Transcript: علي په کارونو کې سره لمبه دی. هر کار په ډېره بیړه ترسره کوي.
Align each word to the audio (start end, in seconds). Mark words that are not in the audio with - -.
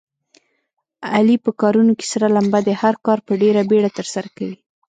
علي 1.13 1.35
په 1.45 1.51
کارونو 1.61 1.91
کې 1.99 2.05
سره 2.13 2.27
لمبه 2.35 2.59
دی. 2.65 2.73
هر 2.83 2.95
کار 3.05 3.19
په 3.27 3.33
ډېره 3.41 3.61
بیړه 3.69 3.89
ترسره 3.97 4.29
کوي. 4.37 4.55